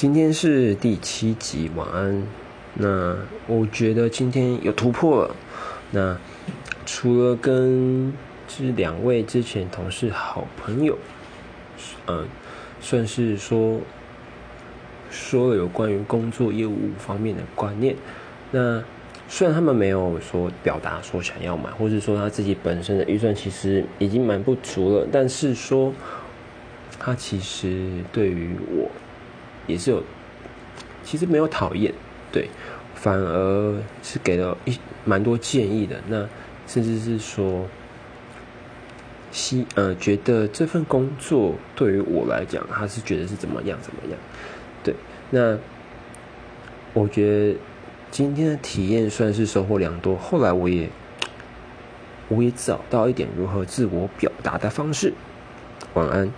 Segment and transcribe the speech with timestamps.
[0.00, 2.26] 今天是第七集，晚安。
[2.72, 3.14] 那
[3.46, 5.36] 我觉得今天有突破了。
[5.90, 6.16] 那
[6.86, 8.10] 除了跟
[8.48, 10.96] 这两位之前同事好朋友，
[12.06, 12.26] 嗯，
[12.80, 13.78] 算是说
[15.10, 17.94] 说了有关于工作业务方面的观念。
[18.50, 18.82] 那
[19.28, 25.92] 虽然他们没有说表达说想要买，或者说他自己本身的预算其实已经蛮不足了，但是说
[26.98, 28.90] 他其实对于我
[29.70, 30.02] 也是有，
[31.04, 31.94] 其实没有讨厌，
[32.30, 32.48] 对，
[32.94, 36.00] 反而是给了一蛮多建议的。
[36.08, 36.28] 那
[36.66, 37.66] 甚至是说，
[39.30, 44.18] 希呃觉得这份工作对于我来讲，他是觉得是怎么样怎么样，
[44.82, 44.94] 对，
[45.30, 45.56] 那
[46.92, 47.58] 我觉得。
[48.12, 50.16] 今天的体验算是收获良多。
[50.16, 50.90] 后来我也，
[52.26, 55.14] 我也找到一点如何自我表达的方式。
[55.94, 56.28] 晚安。